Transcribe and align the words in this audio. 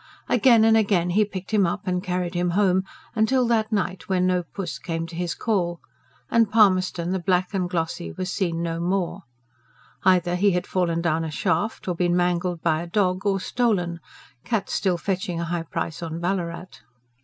Again 0.27 0.63
and 0.65 0.75
again 0.75 1.11
he 1.11 1.23
picked 1.23 1.51
him 1.51 1.67
up 1.67 1.85
and 1.85 2.03
carried 2.03 2.33
him 2.33 2.49
home; 2.57 2.85
till 3.27 3.45
that 3.49 3.71
night 3.71 4.09
when 4.09 4.25
no 4.25 4.41
puss 4.41 4.79
came 4.79 5.05
to 5.05 5.15
his 5.15 5.35
call, 5.35 5.79
and 6.31 6.49
Palmerston, 6.49 7.11
the 7.11 7.19
black 7.19 7.53
and 7.53 7.69
glossy, 7.69 8.11
was 8.11 8.31
seen 8.31 8.63
no 8.63 8.79
more: 8.79 9.21
either 10.03 10.35
he 10.37 10.53
had 10.53 10.65
fallen 10.65 11.01
down 11.03 11.23
a 11.23 11.29
shaft, 11.29 11.87
or 11.87 11.93
been 11.93 12.17
mangled 12.17 12.63
by 12.63 12.81
a 12.81 12.87
dog, 12.87 13.27
or 13.27 13.39
stolen, 13.39 13.99
cats 14.43 14.73
still 14.73 14.97
fetching 14.97 15.39
a 15.39 15.45
high 15.45 15.61
price 15.69 16.01
on 16.01 16.19
Ballarat. 16.19 16.79